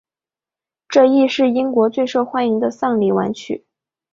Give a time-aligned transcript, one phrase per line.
[0.89, 3.67] 这亦是英国最受欢迎的丧礼挽曲。